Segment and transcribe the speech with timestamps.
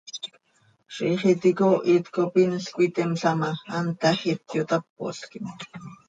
[0.95, 5.45] Ziix iti icoohit cop inl cöiteemla ma, hant tahjiit, yotápolquim.